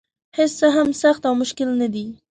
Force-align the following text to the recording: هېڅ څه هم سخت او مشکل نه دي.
هېڅ 0.37 0.51
څه 0.59 0.67
هم 0.75 0.89
سخت 1.01 1.21
او 1.29 1.33
مشکل 1.41 1.69
نه 1.81 1.87
دي. 1.93 2.05